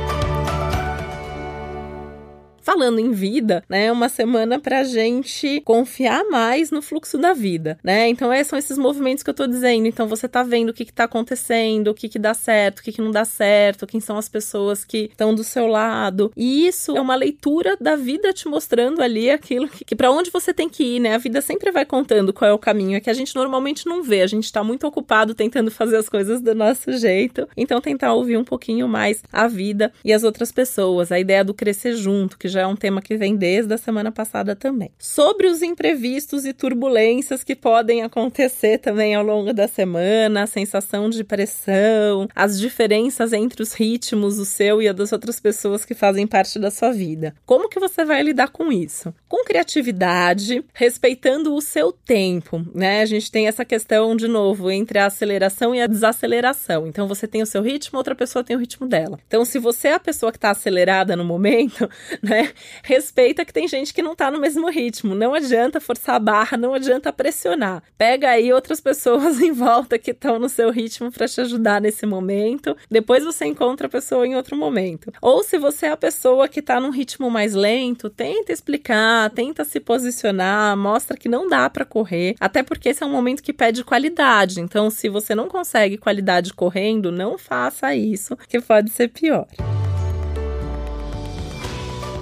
falando 2.82 2.98
em 2.98 3.12
vida, 3.12 3.62
né, 3.68 3.86
é 3.86 3.92
uma 3.92 4.08
semana 4.08 4.58
pra 4.58 4.82
gente 4.82 5.60
confiar 5.64 6.24
mais 6.24 6.72
no 6.72 6.82
fluxo 6.82 7.16
da 7.16 7.32
vida, 7.32 7.78
né? 7.84 8.08
Então, 8.08 8.32
esses 8.32 8.48
são 8.48 8.58
esses 8.58 8.76
movimentos 8.76 9.22
que 9.22 9.30
eu 9.30 9.34
tô 9.34 9.46
dizendo. 9.46 9.86
Então, 9.86 10.08
você 10.08 10.26
tá 10.26 10.42
vendo 10.42 10.70
o 10.70 10.72
que 10.72 10.84
que 10.84 10.92
tá 10.92 11.04
acontecendo, 11.04 11.88
o 11.88 11.94
que 11.94 12.08
que 12.08 12.18
dá 12.18 12.34
certo, 12.34 12.80
o 12.80 12.82
que 12.82 12.90
que 12.90 13.00
não 13.00 13.12
dá 13.12 13.24
certo, 13.24 13.86
quem 13.86 14.00
são 14.00 14.18
as 14.18 14.28
pessoas 14.28 14.84
que 14.84 15.08
estão 15.12 15.32
do 15.32 15.44
seu 15.44 15.68
lado. 15.68 16.32
E 16.36 16.66
isso 16.66 16.96
é 16.96 17.00
uma 17.00 17.14
leitura 17.14 17.76
da 17.80 17.94
vida 17.94 18.32
te 18.32 18.48
mostrando 18.48 19.00
ali 19.00 19.30
aquilo 19.30 19.68
que, 19.68 19.84
que 19.84 19.94
para 19.94 20.10
onde 20.10 20.30
você 20.30 20.52
tem 20.52 20.68
que 20.68 20.82
ir, 20.82 20.98
né? 20.98 21.14
A 21.14 21.18
vida 21.18 21.40
sempre 21.40 21.70
vai 21.70 21.84
contando 21.84 22.32
qual 22.32 22.50
é 22.50 22.52
o 22.52 22.58
caminho, 22.58 22.96
é 22.96 23.00
que 23.00 23.10
a 23.10 23.14
gente 23.14 23.36
normalmente 23.36 23.86
não 23.86 24.02
vê, 24.02 24.22
a 24.22 24.26
gente 24.26 24.52
tá 24.52 24.64
muito 24.64 24.88
ocupado 24.88 25.36
tentando 25.36 25.70
fazer 25.70 25.98
as 25.98 26.08
coisas 26.08 26.40
do 26.40 26.52
nosso 26.52 26.90
jeito. 26.98 27.48
Então, 27.56 27.80
tentar 27.80 28.12
ouvir 28.12 28.36
um 28.36 28.44
pouquinho 28.44 28.88
mais 28.88 29.22
a 29.32 29.46
vida 29.46 29.92
e 30.04 30.12
as 30.12 30.24
outras 30.24 30.50
pessoas, 30.50 31.12
a 31.12 31.20
ideia 31.20 31.44
do 31.44 31.54
crescer 31.54 31.94
junto, 31.94 32.36
que 32.36 32.48
já 32.48 32.62
é 32.62 32.71
tema 32.76 33.02
que 33.02 33.16
vem 33.16 33.36
desde 33.36 33.72
a 33.74 33.78
semana 33.78 34.10
passada 34.10 34.54
também. 34.54 34.90
Sobre 34.98 35.46
os 35.46 35.62
imprevistos 35.62 36.44
e 36.44 36.52
turbulências 36.52 37.44
que 37.44 37.54
podem 37.54 38.02
acontecer 38.02 38.78
também 38.78 39.14
ao 39.14 39.24
longo 39.24 39.52
da 39.52 39.68
semana, 39.68 40.42
a 40.42 40.46
sensação 40.46 41.08
de 41.08 41.24
pressão, 41.24 42.28
as 42.34 42.58
diferenças 42.58 43.32
entre 43.32 43.62
os 43.62 43.72
ritmos, 43.72 44.38
o 44.38 44.44
seu 44.44 44.80
e 44.82 44.88
a 44.88 44.92
das 44.92 45.12
outras 45.12 45.40
pessoas 45.40 45.84
que 45.84 45.94
fazem 45.94 46.26
parte 46.26 46.58
da 46.58 46.70
sua 46.70 46.92
vida. 46.92 47.34
Como 47.44 47.68
que 47.68 47.80
você 47.80 48.04
vai 48.04 48.22
lidar 48.22 48.50
com 48.50 48.72
isso? 48.72 49.14
Com 49.28 49.44
criatividade, 49.44 50.64
respeitando 50.72 51.54
o 51.54 51.60
seu 51.60 51.92
tempo, 51.92 52.64
né? 52.74 53.02
A 53.02 53.06
gente 53.06 53.30
tem 53.30 53.48
essa 53.48 53.64
questão 53.64 54.16
de 54.16 54.28
novo 54.28 54.70
entre 54.70 54.98
a 54.98 55.06
aceleração 55.06 55.74
e 55.74 55.80
a 55.80 55.86
desaceleração. 55.86 56.86
Então 56.86 57.06
você 57.08 57.26
tem 57.26 57.42
o 57.42 57.46
seu 57.46 57.62
ritmo, 57.62 57.98
outra 57.98 58.14
pessoa 58.14 58.44
tem 58.44 58.56
o 58.56 58.58
ritmo 58.58 58.86
dela. 58.86 59.18
Então 59.26 59.44
se 59.44 59.58
você 59.58 59.88
é 59.88 59.94
a 59.94 60.00
pessoa 60.00 60.32
que 60.32 60.38
está 60.38 60.50
acelerada 60.50 61.16
no 61.16 61.24
momento, 61.24 61.88
né? 62.22 62.52
Respeita 62.82 63.44
que 63.44 63.52
tem 63.52 63.68
gente 63.68 63.92
que 63.92 64.02
não 64.02 64.14
tá 64.14 64.30
no 64.30 64.40
mesmo 64.40 64.68
ritmo. 64.68 65.14
Não 65.14 65.34
adianta 65.34 65.80
forçar 65.80 66.16
a 66.16 66.18
barra, 66.18 66.56
não 66.56 66.74
adianta 66.74 67.12
pressionar. 67.12 67.82
Pega 67.96 68.30
aí 68.30 68.52
outras 68.52 68.80
pessoas 68.80 69.40
em 69.42 69.52
volta 69.52 69.98
que 69.98 70.10
estão 70.10 70.38
no 70.38 70.48
seu 70.48 70.70
ritmo 70.70 71.10
para 71.10 71.28
te 71.28 71.40
ajudar 71.40 71.80
nesse 71.80 72.06
momento. 72.06 72.76
Depois 72.90 73.24
você 73.24 73.44
encontra 73.46 73.86
a 73.86 73.90
pessoa 73.90 74.26
em 74.26 74.36
outro 74.36 74.56
momento. 74.56 75.12
Ou 75.20 75.42
se 75.42 75.58
você 75.58 75.86
é 75.86 75.90
a 75.90 75.96
pessoa 75.96 76.48
que 76.48 76.62
tá 76.62 76.80
num 76.80 76.90
ritmo 76.90 77.30
mais 77.30 77.54
lento, 77.54 78.10
tenta 78.10 78.52
explicar, 78.52 79.30
tenta 79.30 79.64
se 79.64 79.80
posicionar, 79.80 80.76
mostra 80.76 81.16
que 81.16 81.28
não 81.28 81.48
dá 81.48 81.68
para 81.68 81.84
correr, 81.84 82.34
até 82.40 82.62
porque 82.62 82.90
esse 82.90 83.02
é 83.02 83.06
um 83.06 83.12
momento 83.12 83.42
que 83.42 83.52
pede 83.52 83.84
qualidade. 83.84 84.60
Então, 84.60 84.90
se 84.90 85.08
você 85.08 85.34
não 85.34 85.48
consegue 85.48 85.98
qualidade 85.98 86.52
correndo, 86.54 87.12
não 87.12 87.38
faça 87.38 87.94
isso, 87.94 88.36
que 88.48 88.60
pode 88.60 88.90
ser 88.90 89.08
pior. 89.08 89.46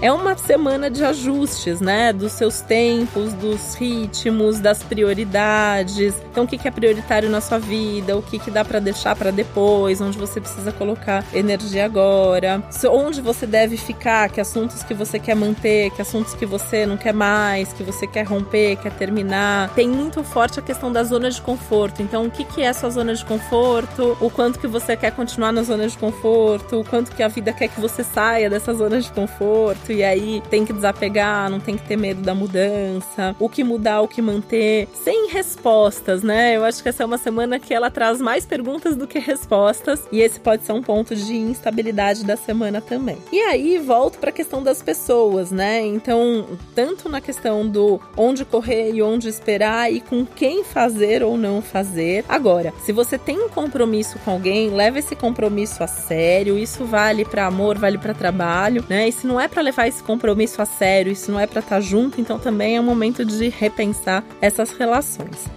É 0.03 0.11
uma 0.11 0.35
semana 0.35 0.89
de 0.89 1.05
ajustes, 1.05 1.79
né? 1.79 2.11
Dos 2.11 2.33
seus 2.33 2.63
tempos, 2.63 3.35
dos 3.35 3.75
ritmos, 3.75 4.59
das 4.59 4.83
prioridades. 4.83 6.15
Então, 6.31 6.45
o 6.45 6.47
que 6.47 6.67
é 6.67 6.71
prioritário 6.71 7.29
na 7.29 7.43
sua 7.43 7.59
vida? 7.59 8.17
O 8.17 8.23
que 8.23 8.51
dá 8.51 8.65
para 8.65 8.81
deixar 8.81 9.15
para 9.15 9.31
depois? 9.31 10.01
Onde 10.01 10.17
você 10.17 10.41
precisa 10.41 10.73
colocar 10.73 11.23
energia 11.35 11.85
agora? 11.85 12.63
Onde 12.91 13.21
você 13.21 13.47
deve 13.47 13.77
ficar? 13.77 14.31
Que 14.31 14.41
assuntos 14.41 14.83
que 14.83 14.95
você 14.95 15.19
quer 15.19 15.37
manter? 15.37 15.91
Que 15.91 16.01
assuntos 16.01 16.33
que 16.33 16.47
você 16.47 16.87
não 16.87 16.97
quer 16.97 17.13
mais? 17.13 17.71
Que 17.75 17.83
você 17.83 18.07
quer 18.07 18.23
romper? 18.23 18.77
Quer 18.77 18.93
terminar? 18.93 19.69
Tem 19.75 19.87
muito 19.87 20.25
forte 20.25 20.59
a 20.59 20.63
questão 20.63 20.91
da 20.91 21.05
zona 21.05 21.31
de 21.31 21.43
conforto. 21.43 22.01
Então, 22.01 22.25
o 22.25 22.31
que 22.31 22.63
é 22.63 22.73
sua 22.73 22.89
zona 22.89 23.15
de 23.15 23.23
conforto? 23.23 24.17
O 24.19 24.31
quanto 24.31 24.59
que 24.59 24.67
você 24.67 24.97
quer 24.97 25.11
continuar 25.13 25.53
na 25.53 25.63
zona 25.63 25.87
de 25.87 25.99
conforto? 25.99 26.81
O 26.81 26.85
quanto 26.87 27.15
que 27.15 27.23
a 27.23 27.29
vida 27.29 27.53
quer 27.53 27.69
que 27.69 27.79
você 27.79 28.03
saia 28.03 28.49
dessa 28.49 28.73
zona 28.73 28.99
de 28.99 29.13
conforto? 29.13 29.90
E 29.93 30.03
aí 30.03 30.43
tem 30.51 30.65
que 30.65 30.73
desapegar, 30.73 31.51
não 31.51 31.61
tem 31.61 31.77
que 31.77 31.87
ter 31.87 31.97
medo 31.97 32.23
da 32.23 32.35
mudança, 32.35 33.35
o 33.39 33.49
que 33.49 33.65
mudar, 33.65 34.01
o 34.01 34.09
que 34.09 34.23
manter, 34.23 34.89
sem 34.93 35.29
respostas, 35.29 36.23
né? 36.23 36.57
Eu 36.57 36.65
acho 36.65 36.83
que 36.83 36.89
essa 36.89 37.03
é 37.03 37.07
uma 37.07 37.19
semana 37.19 37.59
que 37.59 37.73
ela 37.73 37.91
traz 37.91 38.21
mais 38.21 38.47
perguntas 38.47 38.97
do 38.97 39.07
que 39.07 39.19
respostas 39.19 40.01
e 40.13 40.21
esse 40.21 40.41
pode 40.41 40.65
ser 40.65 40.73
um 40.73 40.83
ponto 40.83 41.15
de 41.15 41.37
instabilidade 41.37 42.25
da 42.25 42.37
semana 42.37 42.81
também. 42.81 43.19
E 43.33 43.41
aí 43.41 43.79
volto 43.79 44.19
para 44.19 44.31
a 44.31 44.33
questão 44.33 44.63
das 44.63 44.83
pessoas, 44.83 45.51
né? 45.51 45.81
Então, 45.81 46.47
tanto 46.75 47.09
na 47.09 47.21
questão 47.21 47.67
do 47.67 48.01
onde 48.17 48.45
correr 48.45 48.93
e 48.93 49.03
onde 49.03 49.29
esperar 49.29 49.93
e 49.93 50.01
com 50.01 50.25
quem 50.25 50.65
fazer 50.65 51.23
ou 51.23 51.37
não 51.37 51.63
fazer. 51.63 52.25
Agora, 52.29 52.73
se 52.85 52.93
você 52.93 53.19
tem 53.19 53.41
um 53.41 53.49
compromisso 53.49 54.19
com 54.25 54.33
alguém, 54.33 54.71
leva 54.71 54.99
esse 54.99 55.15
compromisso 55.15 55.83
a 55.83 55.87
sério. 55.87 56.59
Isso 56.59 56.85
vale 56.85 57.25
para 57.25 57.47
amor, 57.47 57.79
vale 57.79 57.99
para 57.99 58.15
trabalho, 58.15 58.85
né? 58.89 59.09
E 59.09 59.13
se 59.13 59.27
não 59.27 59.41
é 59.41 59.49
para 59.49 59.63
levar 59.63 59.80
levar 59.81 59.89
esse 59.89 60.03
compromisso 60.03 60.61
a 60.61 60.67
sério, 60.67 61.13
isso 61.13 61.33
não 61.33 61.41
é 61.41 61.47
para 61.47 61.61
estar 61.61 61.77
tá 61.77 61.81
junto, 61.81 62.21
então 62.21 62.39
também 62.39 62.77
é 62.77 62.81
um 62.81 62.85
momento 62.85 63.25
de 63.25 63.49
repensar 63.49 64.25
essas 64.41 64.73
relações. 64.73 65.49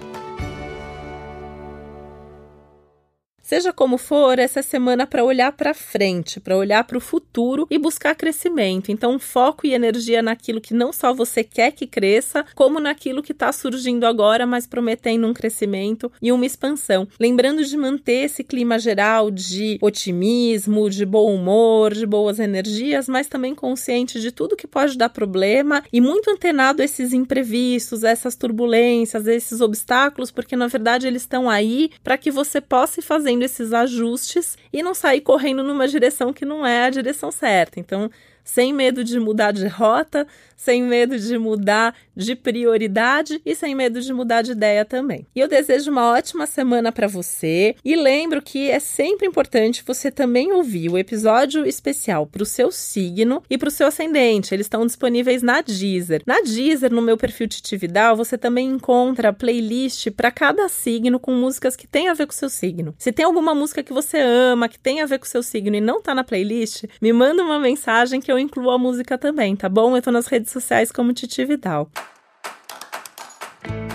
Seja 3.54 3.72
como 3.72 4.00
for, 4.00 4.40
essa 4.40 4.62
é 4.62 4.64
semana 4.64 5.06
para 5.06 5.24
olhar 5.24 5.52
para 5.52 5.76
frente, 5.76 6.40
para 6.40 6.58
olhar 6.58 6.84
para 6.86 6.98
o 6.98 7.00
futuro 7.00 7.68
e 7.70 7.78
buscar 7.78 8.16
crescimento. 8.16 8.92
Então, 8.92 9.20
foco 9.20 9.68
e 9.68 9.76
energia 9.76 10.24
naquilo 10.24 10.60
que 10.60 10.74
não 10.74 10.92
só 10.92 11.14
você 11.14 11.44
quer 11.44 11.72
que 11.72 11.86
cresça, 11.86 12.44
como 12.56 12.80
naquilo 12.80 13.22
que 13.22 13.32
está 13.32 13.52
surgindo 13.52 14.08
agora, 14.08 14.48
mas 14.48 14.66
prometendo 14.66 15.28
um 15.28 15.36
crescimento 15.36 16.12
e 16.20 16.32
uma 16.32 16.48
expansão. 16.48 17.08
Lembrando 17.20 17.64
de 17.64 17.78
manter 17.78 18.26
esse 18.26 18.44
clima 18.44 18.80
geral 18.80 19.30
de 19.30 19.78
otimismo, 19.84 20.90
de 20.90 21.06
bom 21.06 21.32
humor, 21.32 21.94
de 21.94 22.08
boas 22.08 22.40
energias, 22.40 23.08
mas 23.08 23.28
também 23.28 23.54
consciente 23.54 24.20
de 24.20 24.32
tudo 24.32 24.58
que 24.58 24.66
pode 24.66 24.98
dar 24.98 25.10
problema 25.10 25.84
e 25.94 26.02
muito 26.02 26.28
antenado 26.32 26.82
a 26.82 26.86
esses 26.86 27.14
imprevistos, 27.14 28.04
essas 28.04 28.36
turbulências, 28.36 29.28
esses 29.28 29.62
obstáculos, 29.62 30.32
porque 30.32 30.56
na 30.56 30.66
verdade 30.66 31.06
eles 31.06 31.22
estão 31.22 31.48
aí 31.48 31.92
para 32.04 32.18
que 32.18 32.32
você 32.32 32.60
possa 32.60 33.00
ir 33.00 33.04
fazendo 33.04 33.43
esses 33.44 33.74
ajustes 33.74 34.58
e 34.72 34.82
não 34.82 34.94
sair 34.94 35.22
correndo 35.22 35.64
numa 35.64 35.88
direção 35.88 36.34
que 36.34 36.46
não 36.46 36.66
é 36.66 36.86
a 36.86 36.90
direção 36.90 37.32
certa. 37.32 37.80
Então, 37.80 38.10
sem 38.44 38.74
medo 38.74 39.04
de 39.04 39.20
mudar 39.20 39.52
de 39.52 39.68
rota, 39.68 40.28
sem 40.56 40.84
medo 40.84 41.20
de 41.20 41.38
mudar 41.38 41.96
de 42.16 42.36
prioridade 42.36 43.42
e 43.46 43.56
sem 43.56 43.76
medo 43.76 44.00
de 44.02 44.14
mudar 44.14 44.42
de 44.42 44.52
ideia 44.52 44.86
também. 44.86 45.26
E 45.36 45.40
eu 45.40 45.48
desejo 45.48 45.92
uma 45.92 46.12
ótima 46.12 46.46
semana 46.46 46.92
para 46.92 47.08
você 47.08 47.76
e 47.84 47.96
lembro 47.96 48.42
que 48.42 48.70
é 48.70 48.80
sempre 48.80 49.28
importante 49.28 49.84
você 49.86 50.12
também 50.12 50.52
ouvir 50.52 50.90
o 50.90 50.98
episódio 50.98 51.66
especial 51.66 52.26
para 52.26 52.44
o 52.44 52.46
seu 52.46 52.72
signo 52.72 53.44
e 53.50 53.58
para 53.58 53.68
o 53.68 53.72
seu 53.72 53.88
ascendente. 53.88 54.54
Eles 54.54 54.66
estão 54.66 54.86
disponíveis 54.86 55.42
na 55.42 55.62
Deezer. 55.62 56.22
Na 56.26 56.40
Deezer, 56.42 56.94
no 56.94 57.02
meu 57.02 57.18
perfil 57.18 57.48
Titividal, 57.48 58.16
você 58.16 58.38
também 58.38 58.70
encontra 58.70 59.34
playlist 59.34 60.12
para 60.12 60.32
cada 60.32 60.70
signo 60.70 61.20
com 61.20 61.34
músicas 61.34 61.76
que 61.76 61.88
tem 61.88 62.08
a 62.08 62.14
ver 62.14 62.28
com 62.28 62.34
o 62.34 62.36
seu 62.36 62.50
signo. 62.50 62.96
Se 62.98 63.12
tem 63.12 63.26
alguma 63.26 63.54
música 63.54 63.84
que 63.84 63.94
você 63.94 64.20
ama, 64.20 64.70
que 64.70 64.80
tem 64.80 65.02
a 65.02 65.06
ver 65.06 65.20
com 65.20 65.26
o 65.26 65.30
seu 65.30 65.44
signo 65.44 65.76
e 65.76 65.82
não 65.82 66.02
tá 66.02 66.16
na 66.16 66.24
playlist, 66.24 66.86
me 67.02 67.12
manda 67.12 67.44
uma 67.44 67.60
mensagem 67.60 68.22
que 68.22 68.32
eu 68.34 68.40
incluo 68.40 68.72
a 68.72 68.78
música 68.78 69.18
também, 69.18 69.56
tá 69.56 69.70
bom? 69.70 69.96
Eu 69.96 70.02
tô 70.02 70.12
nas 70.12 70.28
redes 70.28 70.52
sociais 70.52 70.92
como 70.92 71.14
Titi 71.14 71.46
Vidal. 71.46 71.90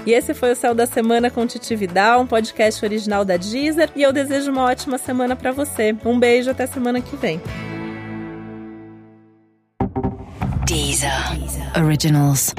E 0.07 0.13
esse 0.13 0.33
foi 0.33 0.53
o 0.53 0.57
Céu 0.57 0.75
da 0.75 0.87
Semana 0.87 1.31
com 1.31 1.47
Titi 1.47 1.77
Vidal, 1.77 2.23
um 2.23 2.27
podcast 2.27 2.83
original 2.85 3.25
da 3.25 3.37
Deezer. 3.37 3.91
E 3.95 4.03
eu 4.03 4.13
desejo 4.13 4.51
uma 4.51 4.65
ótima 4.65 4.97
semana 4.97 5.37
para 5.37 5.53
você. 5.53 5.95
Um 6.05 6.19
beijo, 6.19 6.51
até 6.51 6.67
semana 6.67 7.01
que 7.01 7.15
vem. 7.17 7.41
Deezer. 10.67 11.11
Originals. 11.77 12.55